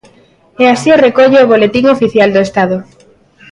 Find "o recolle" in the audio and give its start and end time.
0.95-1.39